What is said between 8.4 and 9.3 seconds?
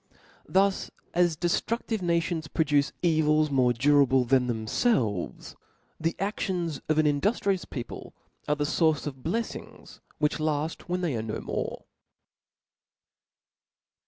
are the fource of